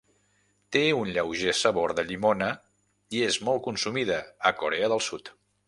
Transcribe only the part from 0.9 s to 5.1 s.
un lleuger sabor de llimona i és molt consumida a Corea del